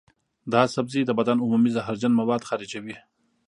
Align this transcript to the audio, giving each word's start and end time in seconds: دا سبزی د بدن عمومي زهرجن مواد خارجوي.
دا 0.53 0.61
سبزی 0.75 1.01
د 1.05 1.11
بدن 1.19 1.37
عمومي 1.43 1.71
زهرجن 1.75 2.11
مواد 2.19 2.41
خارجوي. 2.49 2.95